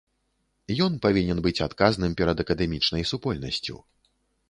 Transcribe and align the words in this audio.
Ён 0.85 0.93
павінен 1.03 1.43
быць 1.47 1.63
адказным 1.67 2.17
перад 2.23 2.37
акадэмічнай 2.47 3.09
супольнасцю. 3.15 3.83